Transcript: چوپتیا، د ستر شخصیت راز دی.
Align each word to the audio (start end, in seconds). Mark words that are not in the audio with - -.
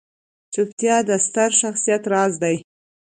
چوپتیا، 0.53 0.95
د 1.09 1.11
ستر 1.25 1.49
شخصیت 1.61 2.03
راز 2.13 2.33
دی. 2.43 2.55